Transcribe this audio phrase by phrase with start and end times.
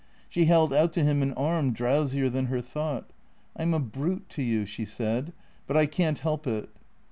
[0.27, 3.11] She held out to him an arm drow sier than her thought."
[3.55, 5.31] I 'm a brute to you," she said,"
[5.67, 6.69] but I can't help it."